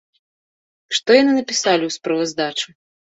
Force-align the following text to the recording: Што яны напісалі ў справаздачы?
Што 0.99 1.09
яны 1.21 1.35
напісалі 1.35 1.83
ў 1.89 1.97
справаздачы? 1.97 2.67